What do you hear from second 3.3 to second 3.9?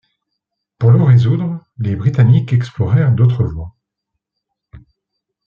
voies.